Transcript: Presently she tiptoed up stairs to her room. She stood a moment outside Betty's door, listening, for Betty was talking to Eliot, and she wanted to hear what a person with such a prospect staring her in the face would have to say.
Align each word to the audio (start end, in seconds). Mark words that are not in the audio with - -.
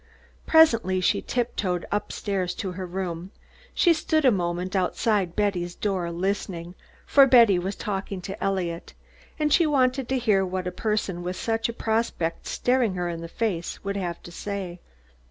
Presently 0.47 0.99
she 0.99 1.21
tiptoed 1.21 1.85
up 1.91 2.11
stairs 2.11 2.55
to 2.55 2.71
her 2.71 2.87
room. 2.87 3.29
She 3.71 3.93
stood 3.93 4.25
a 4.25 4.31
moment 4.31 4.75
outside 4.75 5.35
Betty's 5.35 5.75
door, 5.75 6.09
listening, 6.11 6.73
for 7.05 7.27
Betty 7.27 7.59
was 7.59 7.75
talking 7.75 8.19
to 8.21 8.43
Eliot, 8.43 8.95
and 9.37 9.53
she 9.53 9.67
wanted 9.67 10.09
to 10.09 10.17
hear 10.17 10.43
what 10.43 10.65
a 10.65 10.71
person 10.71 11.21
with 11.21 11.35
such 11.35 11.69
a 11.69 11.73
prospect 11.73 12.47
staring 12.47 12.95
her 12.95 13.09
in 13.09 13.21
the 13.21 13.27
face 13.27 13.83
would 13.83 13.95
have 13.95 14.23
to 14.23 14.31
say. 14.31 14.79